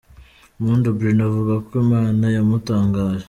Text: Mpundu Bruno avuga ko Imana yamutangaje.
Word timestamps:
Mpundu 0.59 0.87
Bruno 0.97 1.21
avuga 1.29 1.53
ko 1.65 1.71
Imana 1.85 2.25
yamutangaje. 2.35 3.19